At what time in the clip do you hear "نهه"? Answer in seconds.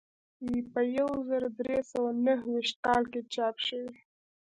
2.25-2.45